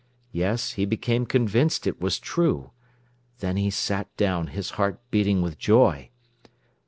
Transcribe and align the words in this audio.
Yes, 0.31 0.71
he 0.71 0.85
became 0.85 1.27
convinced 1.27 1.85
it 1.85 2.01
was 2.01 2.17
true. 2.17 2.71
Then 3.37 3.55
he 3.55 3.69
sat 3.69 4.07
down, 4.17 4.47
his 4.47 4.71
heart 4.71 4.99
beating 5.11 5.43
with 5.43 5.59
joy. 5.59 6.09